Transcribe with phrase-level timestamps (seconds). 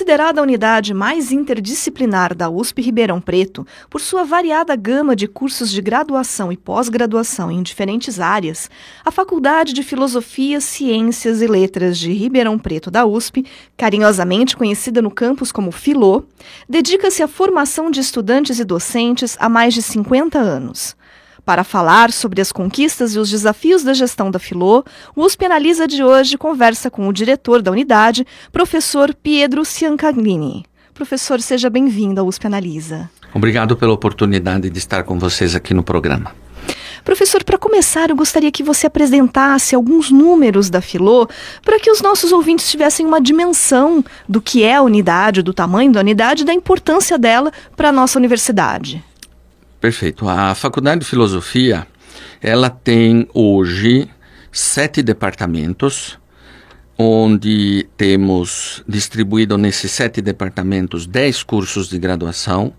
[0.00, 5.70] Considerada a unidade mais interdisciplinar da USP Ribeirão Preto, por sua variada gama de cursos
[5.70, 8.70] de graduação e pós-graduação em diferentes áreas,
[9.04, 13.44] a Faculdade de Filosofia, Ciências e Letras de Ribeirão Preto da USP,
[13.76, 16.24] carinhosamente conhecida no campus como Filô,
[16.66, 20.96] dedica-se à formação de estudantes e docentes há mais de 50 anos.
[21.44, 24.84] Para falar sobre as conquistas e os desafios da gestão da Filô,
[25.16, 30.64] o USP Analisa de hoje conversa com o diretor da unidade, professor Pietro Ciancaglini.
[30.92, 33.10] Professor, seja bem-vindo ao USP Analisa.
[33.32, 36.34] Obrigado pela oportunidade de estar com vocês aqui no programa.
[37.04, 41.26] Professor, para começar, eu gostaria que você apresentasse alguns números da Filô
[41.64, 45.90] para que os nossos ouvintes tivessem uma dimensão do que é a unidade, do tamanho
[45.90, 49.02] da unidade e da importância dela para a nossa universidade.
[49.80, 50.28] Perfeito.
[50.28, 51.86] A Faculdade de Filosofia,
[52.42, 54.10] ela tem hoje
[54.52, 56.18] sete departamentos,
[56.98, 62.74] onde temos distribuído nesses sete departamentos dez cursos de graduação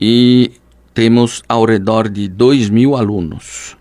[0.00, 0.52] e
[0.94, 3.76] temos ao redor de dois mil alunos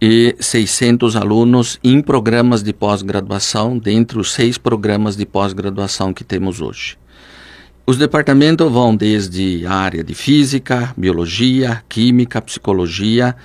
[0.00, 6.60] e 600 alunos em programas de pós-graduação, dentre os seis programas de pós-graduação que temos
[6.60, 6.96] hoje.
[7.86, 13.36] Os departamentos vão desde a área de física, biologia, química, psicologia,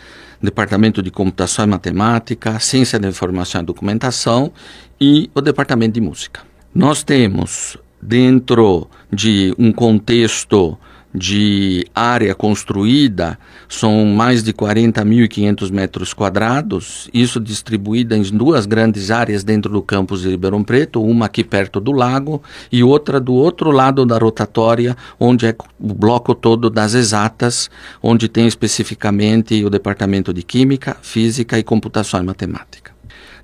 [0.41, 4.53] departamento de computação e matemática, ciência da informação e documentação
[4.99, 6.39] e o departamento de música.
[6.73, 10.77] Nós temos dentro de um contexto
[11.13, 19.43] de área construída são mais de 40.500 metros quadrados, isso distribuída em duas grandes áreas
[19.43, 23.71] dentro do campus de Ribeirão Preto, uma aqui perto do lago e outra do outro
[23.71, 27.69] lado da rotatória, onde é o bloco todo das exatas,
[28.01, 32.91] onde tem especificamente o departamento de Química, Física e Computação e Matemática.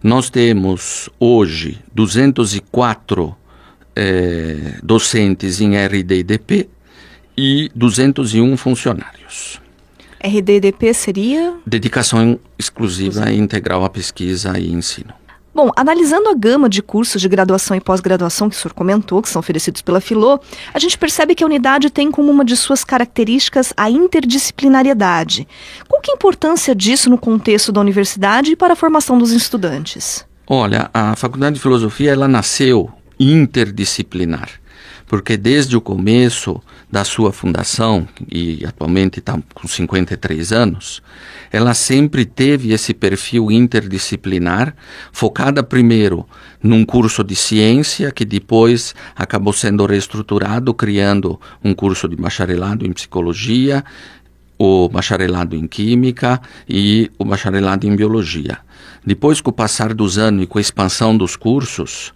[0.03, 3.35] Nós temos hoje 204
[3.95, 6.69] eh, docentes em RD&DP,
[7.37, 9.61] e 201 funcionários.
[10.23, 11.53] RDDP seria?
[11.65, 15.13] Dedicação exclusiva e integral à pesquisa e ensino.
[15.53, 19.29] Bom, analisando a gama de cursos de graduação e pós-graduação que o senhor comentou, que
[19.29, 20.37] são oferecidos pela Filô,
[20.73, 25.47] a gente percebe que a unidade tem como uma de suas características a interdisciplinariedade.
[25.87, 29.31] Qual que é a importância disso no contexto da universidade e para a formação dos
[29.31, 30.25] estudantes?
[30.45, 34.49] Olha, a Faculdade de Filosofia ela nasceu interdisciplinar
[35.07, 36.61] porque desde o começo
[36.95, 41.03] da sua fundação, e atualmente está com 53 anos,
[41.51, 44.73] ela sempre teve esse perfil interdisciplinar,
[45.11, 46.25] focada primeiro
[46.63, 52.93] num curso de ciência, que depois acabou sendo reestruturado, criando um curso de bacharelado em
[52.93, 53.83] psicologia,
[54.57, 58.59] o bacharelado em química e o bacharelado em biologia.
[59.05, 62.13] Depois, com o passar dos anos e com a expansão dos cursos,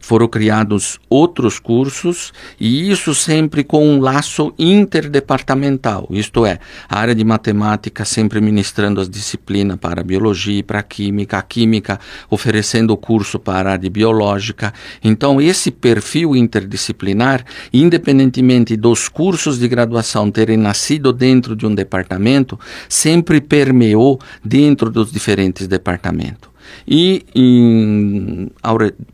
[0.00, 7.14] foram criados outros cursos e isso sempre com um laço interdepartamental, isto é, a área
[7.14, 12.00] de matemática sempre ministrando as disciplinas para a biologia e para a química, a química
[12.30, 14.72] oferecendo o curso para a área de biológica.
[15.02, 22.58] Então, esse perfil interdisciplinar, independentemente dos cursos de graduação terem nascido dentro de um departamento,
[22.88, 26.57] sempre permeou dentro dos diferentes departamentos.
[26.86, 28.50] E em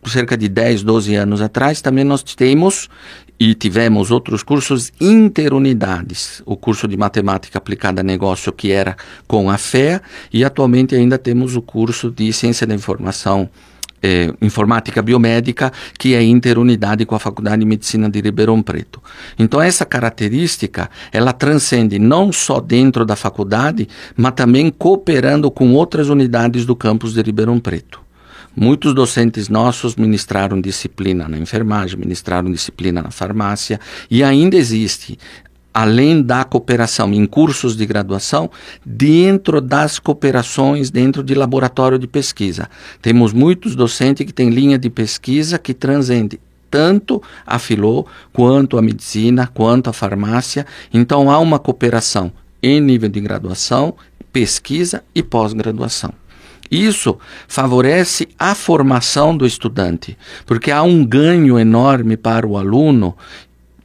[0.06, 2.88] cerca de 10, 12 anos atrás também nós temos
[3.38, 9.50] e tivemos outros cursos interunidades, o curso de matemática aplicada a negócio que era com
[9.50, 10.00] a FEA
[10.32, 13.50] e atualmente ainda temos o curso de ciência da informação
[14.04, 19.02] é, informática biomédica, que é interunidade com a Faculdade de Medicina de Ribeirão Preto.
[19.38, 26.10] Então essa característica, ela transcende não só dentro da faculdade, mas também cooperando com outras
[26.10, 28.04] unidades do campus de Ribeirão Preto.
[28.54, 33.80] Muitos docentes nossos ministraram disciplina na enfermagem, ministraram disciplina na farmácia
[34.10, 35.18] e ainda existe
[35.74, 38.48] além da cooperação em cursos de graduação,
[38.86, 42.70] dentro das cooperações dentro de laboratório de pesquisa.
[43.02, 46.38] Temos muitos docentes que têm linha de pesquisa que transcende
[46.70, 50.66] tanto a filô, quanto a medicina, quanto a farmácia.
[50.92, 52.32] Então há uma cooperação
[52.62, 53.94] em nível de graduação,
[54.32, 56.12] pesquisa e pós-graduação.
[56.70, 60.16] Isso favorece a formação do estudante,
[60.46, 63.14] porque há um ganho enorme para o aluno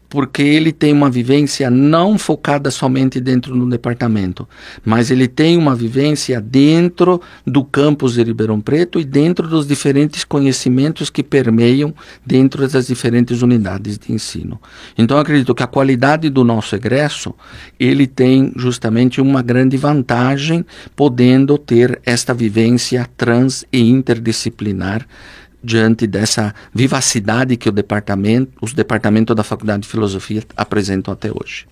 [0.09, 4.49] porque ele tem uma vivência não focada somente dentro do departamento,
[4.83, 10.23] mas ele tem uma vivência dentro do campus de Ribeirão Preto e dentro dos diferentes
[10.23, 11.93] conhecimentos que permeiam
[12.25, 14.59] dentro das diferentes unidades de ensino.
[14.97, 17.35] Então acredito que a qualidade do nosso egresso,
[17.79, 20.65] ele tem justamente uma grande vantagem
[20.95, 25.05] podendo ter esta vivência trans e interdisciplinar
[25.63, 31.67] diante dessa vivacidade que departamento, os departamentos da Faculdade de Filosofia apresentam até hoje.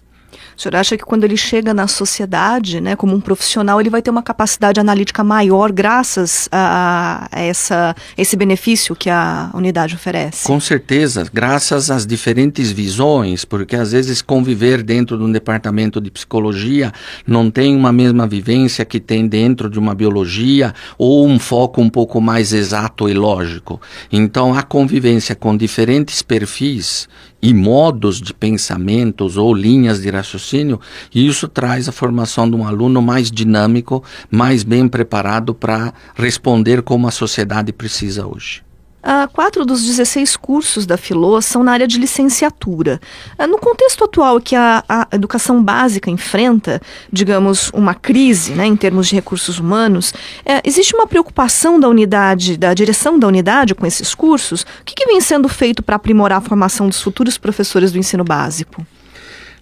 [0.58, 4.02] O senhor acha que quando ele chega na sociedade, né, como um profissional, ele vai
[4.02, 10.48] ter uma capacidade analítica maior graças a, a essa, esse benefício que a unidade oferece?
[10.48, 16.10] Com certeza, graças às diferentes visões, porque às vezes conviver dentro de um departamento de
[16.10, 16.92] psicologia
[17.28, 21.90] não tem uma mesma vivência que tem dentro de uma biologia ou um foco um
[21.90, 23.80] pouco mais exato e lógico.
[24.12, 27.08] Então, a convivência com diferentes perfis
[27.42, 32.66] e modos de pensamentos ou linhas de raciocínio, e isso traz a formação de um
[32.66, 38.68] aluno mais dinâmico, mais bem preparado para responder como a sociedade precisa hoje.
[39.08, 43.00] Uh, quatro dos 16 cursos da Filô são na área de licenciatura.
[43.40, 48.76] Uh, no contexto atual que a, a, educação básica enfrenta, digamos, uma crise né, em
[48.76, 53.86] termos de recursos humanos, uh, existe uma preocupação da unidade, da direção da unidade com
[53.86, 54.64] esses cursos?
[54.64, 58.26] O que, que vem sendo feito para aprimorar a formação dos futuros professores do ensino
[58.26, 58.86] básico?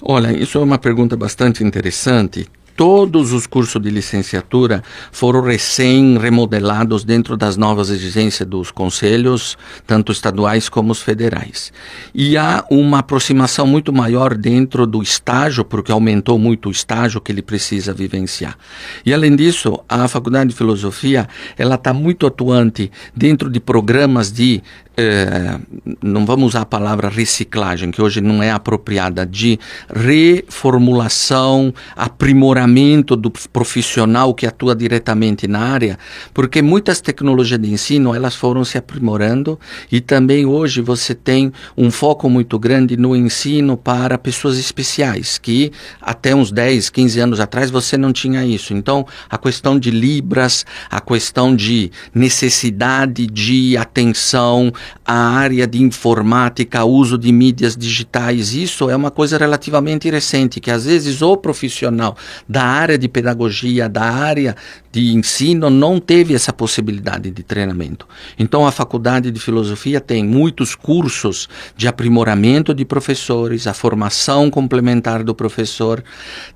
[0.02, 7.38] Olha, isso é uma pergunta bastante interessante todos os cursos de licenciatura foram recém-remodelados dentro
[7.38, 9.58] das novas exigências dos conselhos,
[9.88, 11.72] tanto estaduais como os federais.
[12.14, 17.32] E há uma aproximação muito maior dentro do estágio, porque aumentou muito o estágio que
[17.32, 18.58] ele precisa vivenciar.
[19.06, 21.28] E além disso, a Faculdade de Filosofia
[21.58, 24.62] ela está muito atuante dentro de programas de
[24.98, 25.60] é,
[26.02, 29.60] não vamos usar a palavra reciclagem, que hoje não é apropriada, de
[29.94, 36.00] reformulação, aprimoramento do profissional que atua diretamente na área,
[36.34, 39.60] porque muitas tecnologias de ensino elas foram se aprimorando
[39.92, 45.72] e também hoje você tem um foco muito grande no ensino para pessoas especiais, que
[46.02, 48.74] até uns 10, 15 anos atrás você não tinha isso.
[48.74, 54.72] Então, a questão de libras, a questão de necessidade de atenção,
[55.06, 60.72] a área de informática, uso de mídias digitais, isso é uma coisa relativamente recente, que
[60.72, 62.16] às vezes o profissional
[62.48, 64.56] da área de pedagogia, da área
[64.96, 68.08] de ensino, não teve essa possibilidade de treinamento.
[68.40, 75.22] Então a faculdade de filosofia tem muitos cursos de aprimoramento de professores, a formação complementar
[75.22, 76.02] do professor,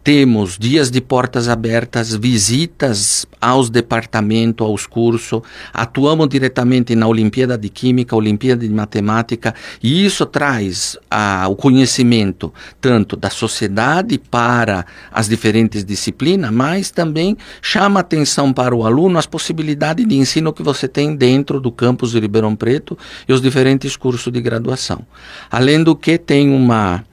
[0.05, 5.41] temos dias de portas abertas, visitas aos departamentos, aos cursos,
[5.73, 9.53] atuamos diretamente na Olimpíada de Química, Olimpíada de Matemática,
[9.83, 17.35] e isso traz ah, o conhecimento tanto da sociedade para as diferentes disciplinas, mas também
[17.61, 22.11] chama atenção para o aluno as possibilidades de ensino que você tem dentro do campus
[22.11, 22.97] de Ribeirão Preto
[23.27, 25.01] e os diferentes cursos de graduação.
[25.49, 27.03] Além do que tem uma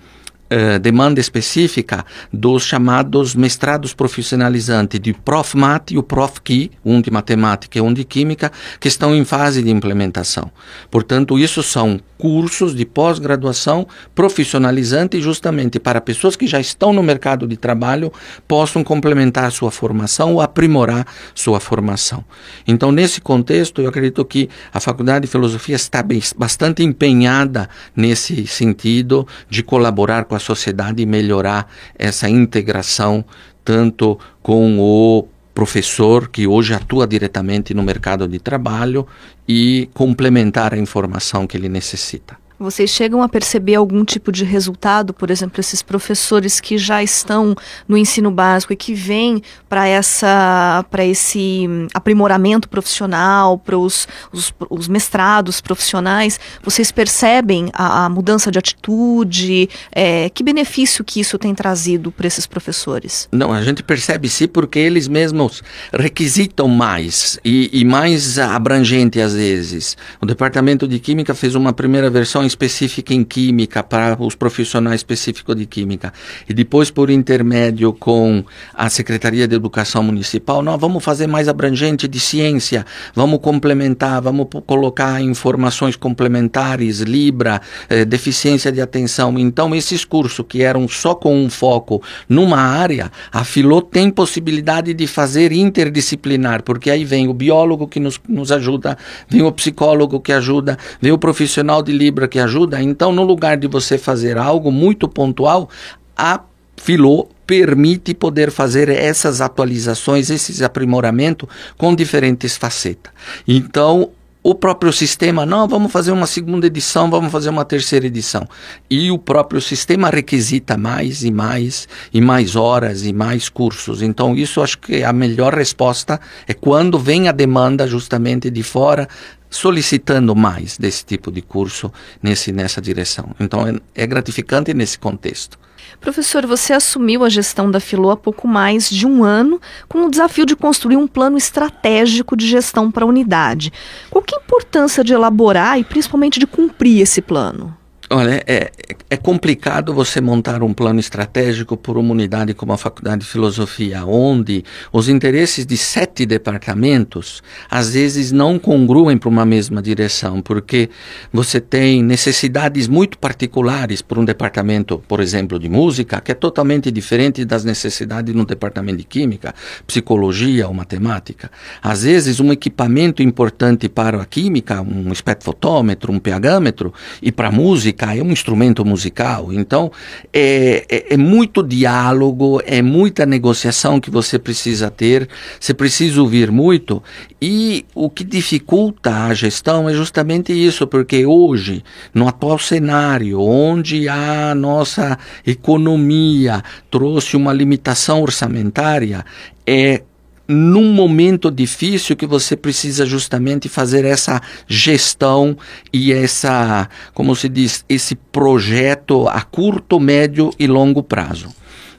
[0.48, 7.78] Uh, demanda específica dos chamados mestrados profissionalizantes de ProfMat e o ProfKi, um de matemática
[7.78, 10.50] e um de química, que estão em fase de implementação.
[10.88, 17.46] Portanto, isso são cursos de pós-graduação profissionalizante justamente para pessoas que já estão no mercado
[17.46, 18.12] de trabalho
[18.48, 22.24] possam complementar sua formação ou aprimorar sua formação.
[22.66, 28.46] Então, nesse contexto, eu acredito que a Faculdade de Filosofia está bem, bastante empenhada nesse
[28.46, 33.24] sentido de colaborar com a sociedade e melhorar essa integração
[33.64, 39.06] tanto com o professor que hoje atua diretamente no mercado de trabalho
[39.48, 42.45] e complementar a informação que ele necessita.
[42.58, 47.54] Vocês chegam a perceber algum tipo de resultado, por exemplo, esses professores que já estão
[47.86, 54.52] no ensino básico e que vêm para essa para esse aprimoramento profissional, para os, os,
[54.70, 59.68] os, mestrados profissionais, vocês percebem a, a mudança de atitude?
[59.92, 63.28] É, que benefício que isso tem trazido para esses professores?
[63.32, 69.34] Não, a gente percebe sim, porque eles mesmos requisitam mais e, e mais abrangente às
[69.34, 69.96] vezes.
[70.20, 75.56] O departamento de química fez uma primeira versão específica em química para os profissionais específicos
[75.56, 76.12] de química
[76.48, 82.08] e depois por intermédio com a Secretaria de Educação Municipal, nós vamos fazer mais abrangente
[82.08, 82.84] de ciência,
[83.14, 89.38] vamos complementar, vamos colocar informações complementares, Libra, eh, deficiência de atenção.
[89.38, 94.94] Então esses cursos que eram só com um foco numa área, a Filô tem possibilidade
[94.94, 98.96] de fazer interdisciplinar, porque aí vem o biólogo que nos, nos ajuda,
[99.28, 102.82] vem o psicólogo que ajuda, vem o profissional de Libra que ajuda.
[102.82, 105.68] Então, no lugar de você fazer algo muito pontual,
[106.16, 106.40] a
[106.76, 113.12] Filô permite poder fazer essas atualizações, esses aprimoramentos com diferentes facetas.
[113.46, 114.10] Então,
[114.48, 118.48] o próprio sistema, não, vamos fazer uma segunda edição, vamos fazer uma terceira edição.
[118.88, 124.02] E o próprio sistema requisita mais e mais, e mais horas e mais cursos.
[124.02, 129.08] Então, isso acho que a melhor resposta é quando vem a demanda justamente de fora
[129.50, 133.34] solicitando mais desse tipo de curso nesse, nessa direção.
[133.40, 135.58] Então, é, é gratificante nesse contexto.
[136.00, 140.10] Professor, você assumiu a gestão da Filô há pouco mais de um ano, com o
[140.10, 143.72] desafio de construir um plano estratégico de gestão para a unidade.
[144.10, 147.76] Qual que é a importância de elaborar e principalmente de cumprir esse plano?
[148.08, 148.70] Olha, é,
[149.10, 154.04] é complicado você montar um plano estratégico por uma unidade como a Faculdade de Filosofia,
[154.04, 160.88] onde os interesses de sete departamentos às vezes não congruem para uma mesma direção, porque
[161.32, 166.92] você tem necessidades muito particulares por um departamento, por exemplo, de música, que é totalmente
[166.92, 169.52] diferente das necessidades no departamento de química,
[169.84, 171.50] psicologia ou matemática.
[171.82, 177.52] Às vezes, um equipamento importante para a química, um espectrofotômetro, um pHmetro, e para a
[177.52, 179.52] música, é um instrumento musical.
[179.52, 179.90] Então,
[180.32, 186.50] é, é, é, muito diálogo, é muita negociação que você precisa ter, você precisa ouvir
[186.50, 187.02] muito.
[187.40, 194.08] E o que dificulta a gestão é justamente isso, porque hoje, no atual cenário, onde
[194.08, 199.24] a nossa economia trouxe uma limitação orçamentária,
[199.66, 200.02] é
[200.48, 205.56] num momento difícil que você precisa justamente fazer essa gestão
[205.92, 211.48] e essa, como se diz, esse projeto a curto, médio e longo prazo.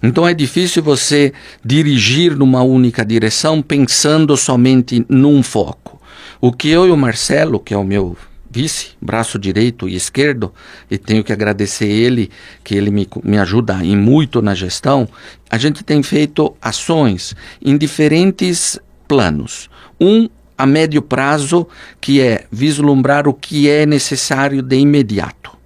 [0.01, 1.33] Então é difícil você
[1.65, 5.99] dirigir numa única direção pensando somente num foco.
[6.39, 8.15] O que eu e o Marcelo, que é o meu
[8.49, 10.53] vice, braço direito e esquerdo,
[10.89, 12.29] e tenho que agradecer ele,
[12.63, 15.07] que ele me, me ajuda em muito na gestão,
[15.49, 19.69] a gente tem feito ações em diferentes planos.
[19.99, 21.67] Um a médio prazo,
[22.01, 25.56] que é vislumbrar o que é necessário de imediato.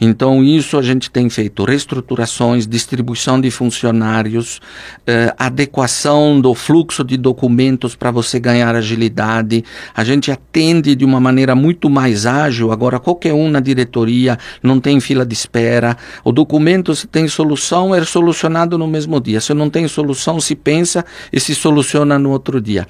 [0.00, 4.60] Então, isso a gente tem feito reestruturações, distribuição de funcionários,
[5.06, 9.64] eh, adequação do fluxo de documentos para você ganhar agilidade.
[9.94, 12.70] A gente atende de uma maneira muito mais ágil.
[12.70, 15.96] Agora, qualquer um na diretoria não tem fila de espera.
[16.22, 19.40] O documento, se tem solução, é solucionado no mesmo dia.
[19.40, 22.86] Se não tem solução, se pensa e se soluciona no outro dia.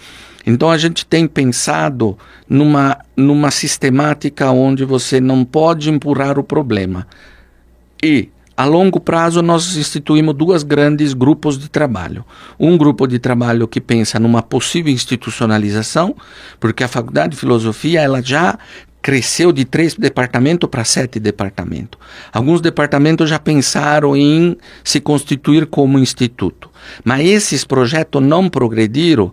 [0.49, 2.17] Então a gente tem pensado
[2.49, 7.07] numa, numa sistemática onde você não pode empurrar o problema.
[8.02, 12.25] E a longo prazo, nós instituímos dois grandes grupos de trabalho.
[12.59, 16.17] Um grupo de trabalho que pensa numa possível institucionalização,
[16.59, 18.59] porque a Faculdade de Filosofia ela já
[19.02, 22.00] cresceu de três departamentos para sete departamentos.
[22.33, 26.71] Alguns departamentos já pensaram em se constituir como instituto,
[27.05, 29.31] mas esses projetos não progrediram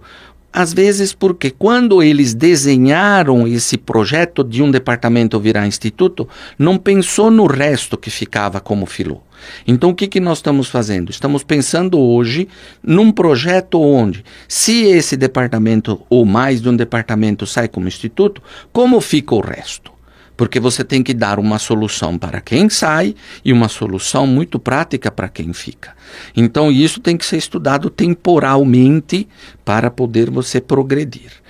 [0.56, 7.30] às vezes porque quando eles desenharam esse projeto de um departamento virar instituto, não pensou
[7.30, 9.22] no resto que ficava como filô.
[9.68, 11.12] Então o que, que nós estamos fazendo?
[11.12, 12.48] Estamos pensando hoje
[12.82, 19.02] num projeto onde, se esse departamento ou mais de um departamento sai como instituto, como
[19.02, 19.95] fica o resto?
[20.38, 25.12] Porque você tem que dar uma solução para quem sai e uma solução muito prática
[25.12, 25.94] para quem fica.
[26.36, 29.28] Então, isso tem que ser estudado temporalmente
[29.64, 31.45] para poder você progredir.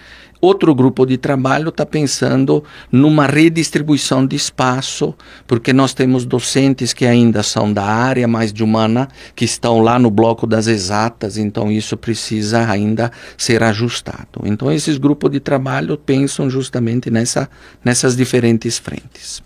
[0.45, 5.15] Outro grupo de trabalho está pensando numa redistribuição de espaço,
[5.47, 9.97] porque nós temos docentes que ainda são da área mais de humana, que estão lá
[9.97, 14.41] no bloco das exatas, então isso precisa ainda ser ajustado.
[14.43, 17.49] Então, esses grupos de trabalho pensam justamente nessa,
[17.83, 19.41] nessas diferentes frentes.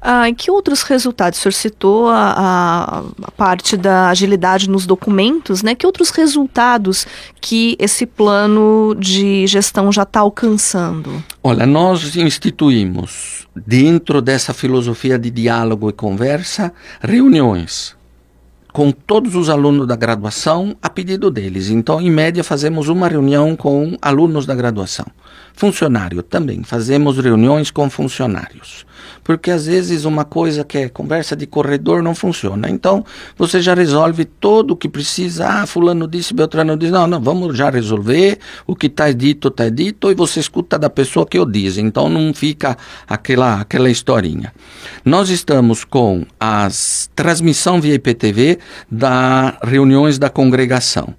[0.00, 1.38] Ah, que outros resultados?
[1.38, 5.74] O senhor citou a, a, parte da agilidade nos documentos, né?
[5.74, 7.06] Que outros resultados
[7.40, 11.22] que esse plano de gestão já está alcançando?
[11.42, 17.96] Olha, nós instituímos, dentro dessa filosofia de diálogo e conversa, reuniões
[18.76, 21.70] com todos os alunos da graduação a pedido deles.
[21.70, 25.06] Então, em média, fazemos uma reunião com alunos da graduação.
[25.54, 28.84] Funcionário também, fazemos reuniões com funcionários
[29.22, 32.68] porque às vezes uma coisa que é conversa de corredor não funciona.
[32.70, 33.04] Então,
[33.36, 35.46] você já resolve todo o que precisa.
[35.46, 36.92] Ah, fulano disse, Beltrano disse.
[36.92, 38.38] Não, não, vamos já resolver.
[38.66, 41.78] O que está dito, está dito, e você escuta da pessoa que eu diz.
[41.78, 42.76] Então, não fica
[43.06, 44.52] aquela, aquela historinha.
[45.04, 48.58] Nós estamos com as transmissão via IPTV
[48.90, 51.14] das reuniões da congregação.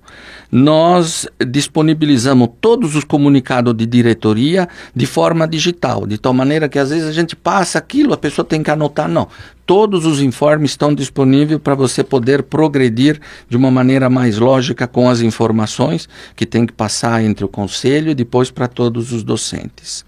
[0.52, 6.90] Nós disponibilizamos todos os comunicados de diretoria de forma digital, de tal maneira que às
[6.90, 9.28] vezes a gente passa aquilo, a pessoa tem que anotar, não.
[9.66, 15.10] Todos os informes estão disponíveis para você poder progredir de uma maneira mais lógica com
[15.10, 20.06] as informações que tem que passar entre o conselho e depois para todos os docentes.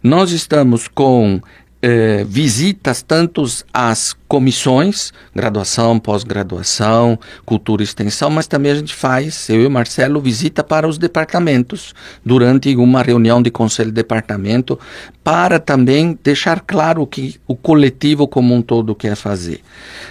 [0.00, 1.40] Nós estamos com
[1.82, 9.48] eh, visitas tanto às comissões, graduação, pós-graduação, cultura e extensão, mas também a gente faz,
[9.48, 14.78] eu e o Marcelo, visita para os departamentos durante uma reunião de conselho de departamento,
[15.22, 19.60] para também deixar claro o que o coletivo como um todo quer fazer.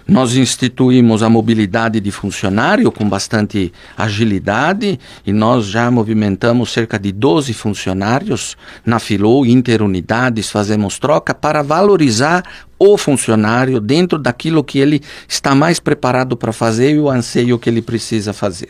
[0.06, 7.12] Nós instituímos a mobilidade de funcionário com bastante agilidade e nós já movimentamos cerca de
[7.12, 12.44] 12 funcionários na Filou, interunidades, fazemos troca para valorizar
[12.78, 17.70] o funcionário dentro daquilo que ele está mais preparado para fazer e o anseio que
[17.70, 18.70] ele precisa fazer.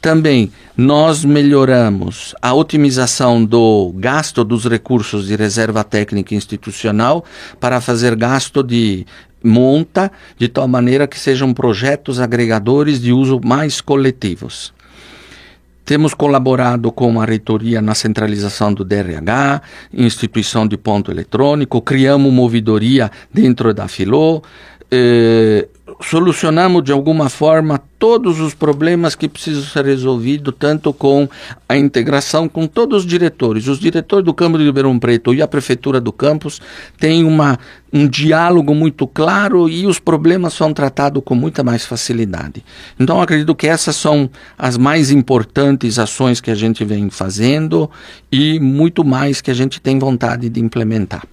[0.00, 7.22] Também nós melhoramos a otimização do gasto dos recursos de reserva técnica institucional
[7.60, 9.06] para fazer gasto de
[9.44, 14.72] monta de tal maneira que sejam projetos agregadores de uso mais coletivos.
[15.90, 19.60] Temos colaborado com a reitoria na centralização do DRH,
[19.92, 24.40] instituição de ponto eletrônico, criamos uma ouvidoria dentro da Filô,
[24.90, 25.68] eh,
[26.00, 31.28] solucionamos de alguma forma todos os problemas que precisam ser resolvidos, tanto com
[31.68, 33.68] a integração com todos os diretores.
[33.68, 36.60] Os diretores do Câmara de Ribeirão Preto e a Prefeitura do campus
[36.98, 37.58] têm uma,
[37.92, 42.64] um diálogo muito claro e os problemas são tratados com muita mais facilidade.
[42.98, 47.90] Então, acredito que essas são as mais importantes ações que a gente vem fazendo
[48.32, 51.24] e muito mais que a gente tem vontade de implementar.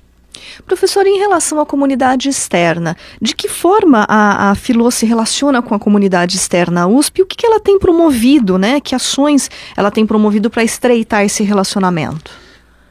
[0.65, 5.75] Professor, em relação à comunidade externa, de que forma a, a Filô se relaciona com
[5.75, 8.79] a comunidade externa à USP o que, que ela tem promovido, né?
[8.79, 12.46] Que ações ela tem promovido para estreitar esse relacionamento?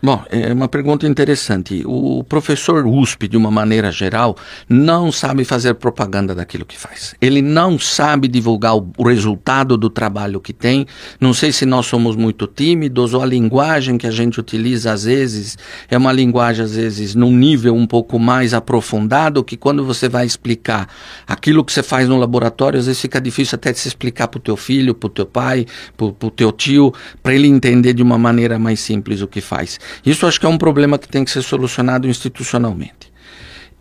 [0.06, 1.82] Bom, é uma pergunta interessante.
[1.84, 4.36] O professor USP, de uma maneira geral,
[4.68, 7.16] não sabe fazer propaganda daquilo que faz.
[7.20, 10.86] Ele não sabe divulgar o resultado do trabalho que tem.
[11.20, 15.02] Não sei se nós somos muito tímidos ou a linguagem que a gente utiliza às
[15.02, 15.58] vezes
[15.90, 20.24] é uma linguagem às vezes num nível um pouco mais aprofundado que quando você vai
[20.24, 20.88] explicar
[21.26, 24.38] aquilo que você faz no laboratório, às vezes fica difícil até de se explicar para
[24.38, 25.66] o teu filho, para o teu pai,
[25.96, 29.80] para o teu tio, para ele entender de uma maneira mais simples o que faz.
[30.04, 33.12] Isso acho que é um problema que tem que ser solucionado institucionalmente.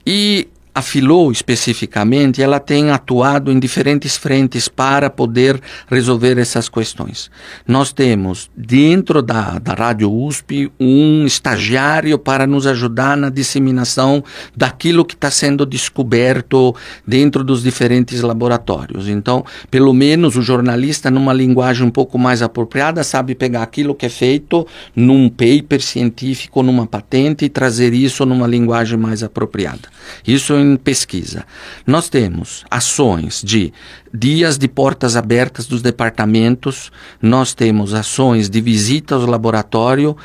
[0.06, 5.58] E a Filô, especificamente, ela tem atuado em diferentes frentes para poder
[5.90, 7.32] resolver essas questões.
[7.66, 14.22] Nós temos, dentro da, da Rádio USP, um estagiário para nos ajudar na disseminação
[14.54, 16.76] daquilo que está sendo descoberto
[17.08, 19.08] dentro dos diferentes laboratórios.
[19.08, 24.08] Então, pelo menos o jornalista, numa linguagem um pouco mais apropriada, sabe pegar aquilo que
[24.08, 29.88] é feito num paper científico, numa patente, e trazer isso numa linguagem mais apropriada.
[30.28, 31.46] Isso em pesquisa.
[31.86, 33.72] Nós temos ações de
[34.16, 40.16] dias de portas abertas dos departamentos, nós temos ações de visita ao laboratório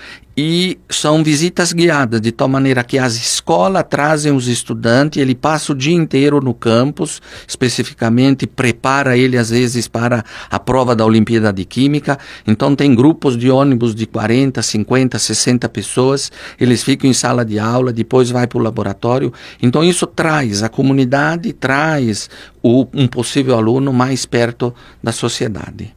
[0.43, 5.73] e são visitas guiadas, de tal maneira que as escolas trazem os estudantes, ele passa
[5.73, 11.53] o dia inteiro no campus, especificamente prepara ele às vezes para a prova da Olimpíada
[11.53, 12.19] de Química.
[12.47, 17.59] Então tem grupos de ônibus de 40, 50, 60 pessoas, eles ficam em sala de
[17.59, 19.33] aula, depois vai para o laboratório.
[19.61, 22.31] Então isso traz a comunidade, traz
[22.63, 25.95] o, um possível aluno mais perto da sociedade.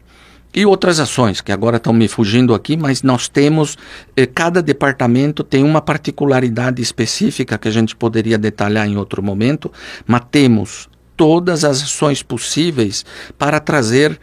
[0.56, 3.76] E outras ações que agora estão me fugindo aqui, mas nós temos,
[4.16, 9.72] eh, cada departamento tem uma particularidade específica que a gente poderia detalhar em outro momento,
[10.06, 13.04] mas temos todas as ações possíveis
[13.38, 14.20] para trazer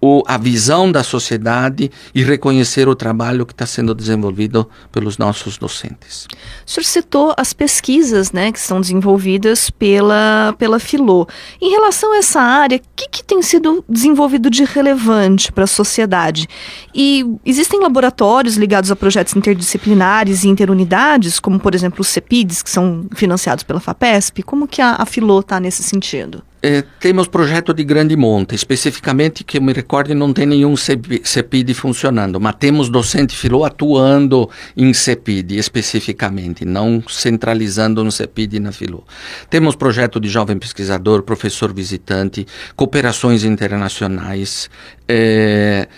[0.00, 5.58] o, a visão da sociedade e reconhecer o trabalho que está sendo desenvolvido pelos nossos
[5.58, 6.26] docentes.
[6.66, 11.28] O senhor citou as pesquisas né, que são desenvolvidas pela, pela Filô.
[11.60, 15.66] Em relação a essa área, o que, que tem sido desenvolvido de relevante para a
[15.66, 16.48] sociedade?
[16.94, 22.70] E existem laboratórios ligados a projetos interdisciplinares e interunidades, como por exemplo os CEPIDs, que
[22.70, 24.42] são financiados pela FAPESP?
[24.42, 26.42] Como que a, a Filô está nesse sentido?
[26.62, 31.72] Eh, temos projeto de grande monta, especificamente que eu me recorde não tem nenhum CEPID
[31.72, 39.04] funcionando, mas temos docente filô atuando em CEPID especificamente, não centralizando no CEPID na filô.
[39.48, 42.46] Temos projeto de jovem pesquisador, professor visitante,
[42.76, 44.68] cooperações internacionais.
[45.08, 45.88] Eh,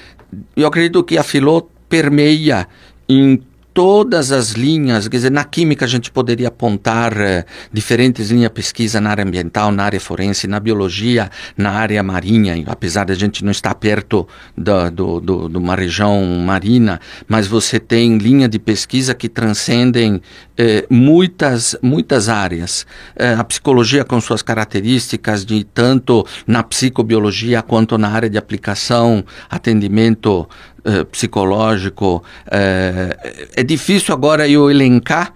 [0.57, 2.69] eu acredito que a filô permeia
[3.09, 3.43] em
[3.75, 8.55] todas as linhas, quer dizer, na química a gente poderia apontar eh, diferentes linhas de
[8.55, 13.17] pesquisa na área ambiental, na área forense, na biologia, na área marinha, apesar de a
[13.17, 18.49] gente não estar perto da, do, do, de uma região marina, mas você tem linha
[18.49, 20.21] de pesquisa que transcendem
[20.57, 22.87] eh, muitas, muitas áreas.
[23.17, 29.25] Eh, a psicologia com suas características de tanto na psicobiologia quanto na área de aplicação,
[29.49, 30.49] atendimento
[30.85, 32.23] eh, psicológico.
[32.51, 33.17] Eh,
[33.57, 35.33] é difícil agora eu elencar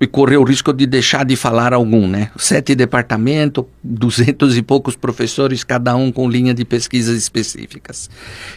[0.00, 2.30] e correr o risco de deixar de falar algum, né?
[2.36, 8.08] Sete departamentos, duzentos e poucos professores, cada um com linha de pesquisas específicas.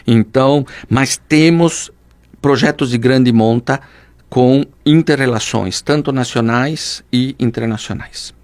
[0.06, 1.90] Então, mas temos
[2.40, 3.80] projetos de grande monta
[4.28, 8.37] com interrelações, tanto nacionais e internacionais.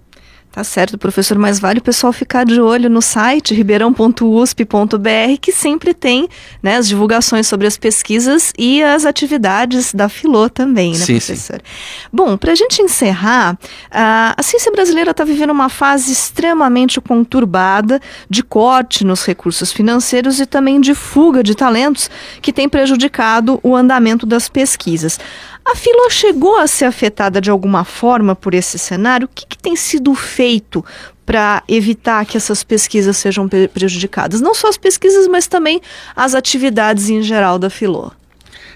[0.55, 5.93] Tá certo, professor, mas vale o pessoal ficar de olho no site ribeirão.usp.br, que sempre
[5.93, 6.29] tem
[6.63, 11.57] né, as divulgações sobre as pesquisas e as atividades da Filô também, né, sim, professor?
[11.57, 12.07] Sim.
[12.09, 13.59] Bom, para a gente encerrar,
[13.91, 20.45] a ciência brasileira está vivendo uma fase extremamente conturbada de corte nos recursos financeiros e
[20.45, 22.09] também de fuga de talentos
[22.41, 25.19] que tem prejudicado o andamento das pesquisas.
[25.65, 29.25] A Filô chegou a ser afetada de alguma forma por esse cenário?
[29.25, 30.85] O que, que tem sido feito
[31.25, 34.39] para evitar que essas pesquisas sejam prejudicadas?
[34.39, 35.81] Não só as pesquisas, mas também
[36.15, 38.11] as atividades em geral da Filô.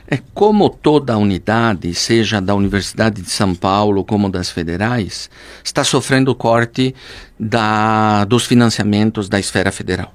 [0.08, 5.30] É como toda unidade, seja da Universidade de São Paulo como das federais,
[5.64, 6.96] está sofrendo corte
[7.40, 10.12] da, dos financiamentos da esfera federal.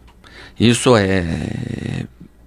[0.59, 2.05] Isso é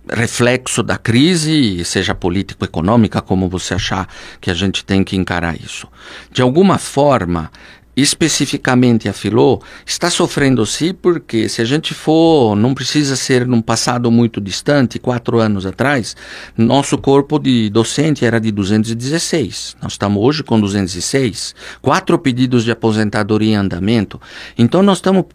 [0.10, 4.08] reflexo da crise, seja político-econômica, como você achar
[4.39, 5.88] que a gente tem que encarar isso.
[6.32, 7.52] De alguma forma,
[7.98, 13.60] especificamente a Filô, está sofrendo sim, porque se a gente for, não precisa ser num
[13.60, 16.15] passado muito distante, quatro anos atrás,
[16.56, 19.78] nosso corpo de docente era de 216.
[19.82, 21.56] Nós estamos hoje com 206.
[21.82, 24.22] Quatro pedidos de aposentadoria em andamento.
[24.56, 25.26] Então nós estamos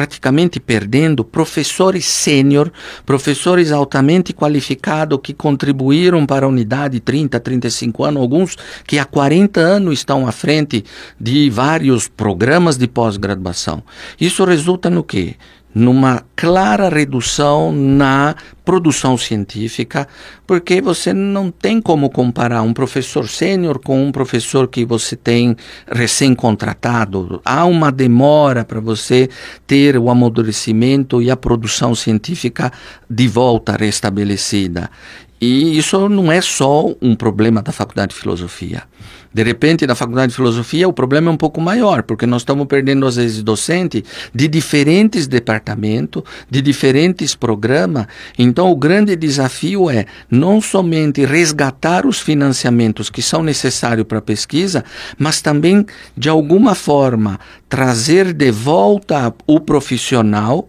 [0.00, 2.72] praticamente perdendo professores sênior,
[3.04, 9.60] professores altamente qualificados que contribuíram para a unidade 30, 35 anos, alguns que há 40
[9.60, 10.86] anos estão à frente
[11.20, 13.82] de vários programas de pós-graduação.
[14.18, 15.36] Isso resulta no quê?
[15.74, 20.06] Numa clara redução na produção científica,
[20.46, 25.56] porque você não tem como comparar um professor sênior com um professor que você tem
[25.90, 27.40] recém-contratado.
[27.44, 29.28] Há uma demora para você
[29.66, 32.72] ter o amadurecimento e a produção científica
[33.08, 34.90] de volta restabelecida.
[35.40, 38.82] E isso não é só um problema da Faculdade de Filosofia.
[39.32, 42.66] De repente, na Faculdade de Filosofia, o problema é um pouco maior, porque nós estamos
[42.66, 48.06] perdendo, às vezes, docente de diferentes departamentos, de diferentes programas.
[48.36, 54.22] Então, o grande desafio é não somente resgatar os financiamentos que são necessários para a
[54.22, 54.84] pesquisa,
[55.16, 60.68] mas também, de alguma forma, trazer de volta o profissional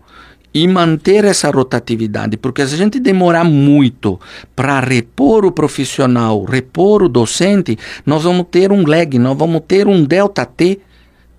[0.53, 4.19] e manter essa rotatividade, porque se a gente demorar muito
[4.55, 9.87] para repor o profissional, repor o docente, nós vamos ter um lag, nós vamos ter
[9.87, 10.79] um delta T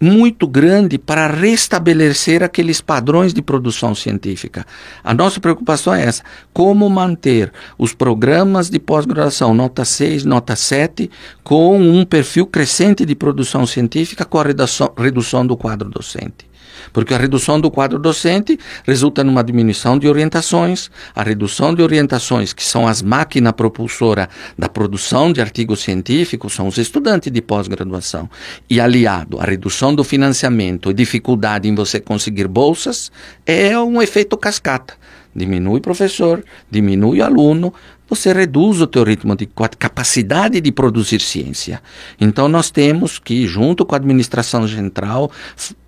[0.02, 4.66] muito grande para restabelecer aqueles padrões de produção científica.
[5.04, 11.08] A nossa preocupação é essa: como manter os programas de pós-graduação nota 6, nota 7,
[11.44, 16.51] com um perfil crescente de produção científica com a redução, redução do quadro docente.
[16.92, 22.52] Porque a redução do quadro docente resulta numa diminuição de orientações, a redução de orientações,
[22.52, 28.28] que são as máquinas propulsoras da produção de artigos científicos, são os estudantes de pós-graduação.
[28.68, 33.10] E aliado à redução do financiamento e dificuldade em você conseguir bolsas,
[33.46, 34.94] é um efeito cascata.
[35.34, 37.72] Diminui professor, diminui aluno,
[38.06, 41.80] você reduz o teu ritmo de capacidade de produzir ciência.
[42.20, 45.30] Então nós temos que, junto com a administração central,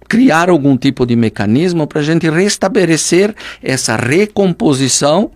[0.08, 5.30] criar algum tipo de mecanismo para a gente restabelecer essa recomposição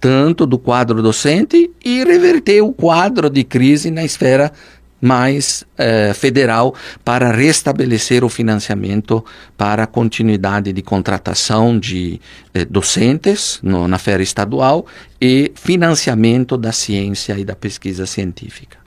[0.00, 4.52] tanto do quadro docente e reverter o quadro de crise na esfera
[5.00, 9.24] mais eh, federal para restabelecer o financiamento
[9.56, 12.20] para a continuidade de contratação de
[12.52, 14.86] eh, docentes no, na esfera estadual
[15.20, 18.83] e financiamento da ciência e da pesquisa científica.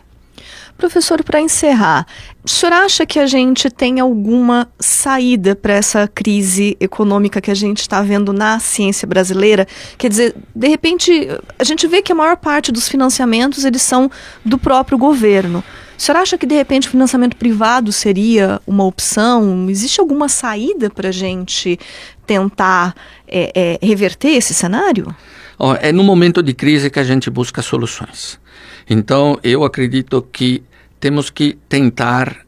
[0.78, 2.06] Professor, para encerrar,
[2.46, 7.56] o senhor acha que a gente tem alguma saída para essa crise econômica que a
[7.56, 9.68] gente está vendo na ciência brasileira?
[9.98, 14.10] Quer dizer, de repente, a gente vê que a maior parte dos financiamentos eles são
[14.46, 15.64] do próprio governo.
[15.98, 19.68] O senhor acha que, de repente, o financiamento privado seria uma opção?
[19.68, 21.80] Existe alguma saída para a gente
[22.28, 22.94] tentar
[23.28, 25.08] é, é, reverter esse cenário?
[25.82, 28.40] É no momento de crise que a gente busca soluções.
[28.90, 30.64] Então, eu acredito que
[31.00, 32.46] temos que tentar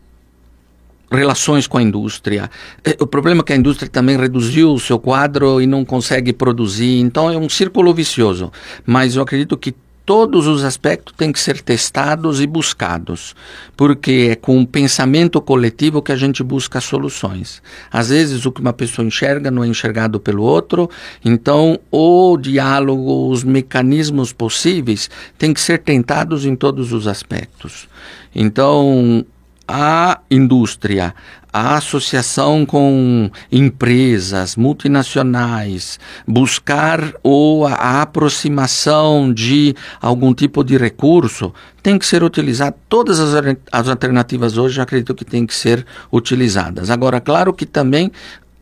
[1.12, 2.50] relações com a indústria.
[2.84, 6.32] É, o problema é que a indústria também reduziu o seu quadro e não consegue
[6.32, 8.52] produzir, então é um círculo vicioso.
[8.86, 9.74] Mas eu acredito que
[10.10, 13.36] todos os aspectos têm que ser testados e buscados,
[13.78, 17.62] porque é com o pensamento coletivo que a gente busca soluções.
[17.92, 20.90] Às vezes o que uma pessoa enxerga não é enxergado pelo outro,
[21.24, 27.88] então o diálogo, os mecanismos possíveis têm que ser tentados em todos os aspectos.
[28.34, 29.24] Então,
[29.68, 31.14] a indústria,
[31.52, 41.98] a associação com empresas multinacionais, buscar ou a aproximação de algum tipo de recurso, tem
[41.98, 42.76] que ser utilizado.
[42.88, 46.90] Todas as, as alternativas hoje, acredito que tem que ser utilizadas.
[46.90, 48.12] Agora, claro que também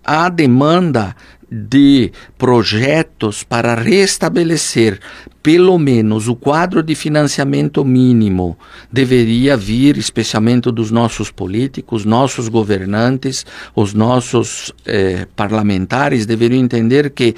[0.07, 1.15] a demanda
[1.49, 4.99] de projetos para restabelecer
[5.41, 8.57] pelo menos o quadro de financiamento mínimo.
[8.91, 17.33] Deveria vir, especialmente dos nossos políticos, nossos governantes, os nossos eh, parlamentares deveriam entender que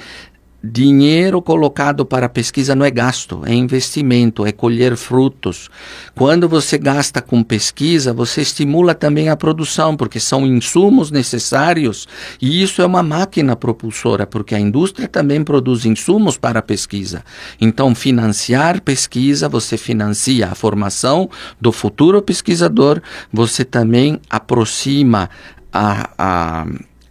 [0.62, 5.70] Dinheiro colocado para pesquisa não é gasto, é investimento, é colher frutos.
[6.14, 12.06] Quando você gasta com pesquisa, você estimula também a produção, porque são insumos necessários
[12.42, 17.24] e isso é uma máquina propulsora, porque a indústria também produz insumos para pesquisa.
[17.58, 23.00] Então, financiar pesquisa, você financia a formação do futuro pesquisador,
[23.32, 25.30] você também aproxima
[25.72, 26.66] a, a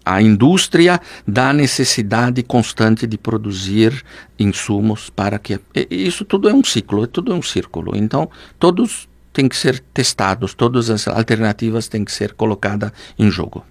[0.09, 4.03] a indústria da necessidade constante de produzir
[4.39, 7.95] insumos para que isso tudo é um ciclo, tudo é um círculo.
[7.95, 13.63] Então todos têm que ser testados, todas as alternativas têm que ser colocadas em jogo.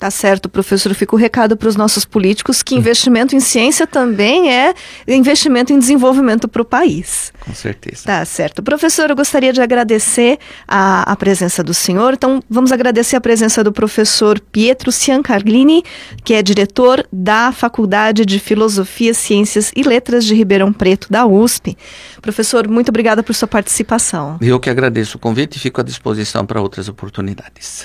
[0.00, 0.94] Tá certo, professor.
[0.94, 4.72] Fica o recado para os nossos políticos que investimento em ciência também é
[5.06, 7.30] investimento em desenvolvimento para o país.
[7.38, 8.04] Com certeza.
[8.06, 8.62] Tá certo.
[8.62, 12.14] Professor, eu gostaria de agradecer a, a presença do senhor.
[12.14, 15.84] Então, vamos agradecer a presença do professor Pietro Ciancarlini,
[16.24, 21.76] que é diretor da Faculdade de Filosofia, Ciências e Letras de Ribeirão Preto, da USP.
[22.22, 24.38] Professor, muito obrigada por sua participação.
[24.40, 27.84] Eu que agradeço o convite e fico à disposição para outras oportunidades.